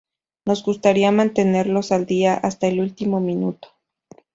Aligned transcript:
Nos 0.45 0.63
gustaría 0.63 1.11
mantenerlos 1.11 1.91
al 1.91 2.07
día 2.07 2.33
hasta 2.33 2.65
el 2.65 2.79
último 2.79 3.19
minuto! 3.19 3.67